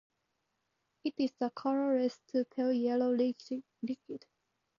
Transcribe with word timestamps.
It 1.03 1.13
is 1.19 1.31
a 1.41 1.51
colorless 1.51 2.19
to 2.29 2.43
pale 2.45 2.73
yellow 2.73 3.11
liquid. 3.11 4.25